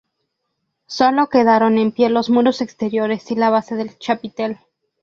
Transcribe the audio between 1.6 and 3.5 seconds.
en pie los muros exteriores y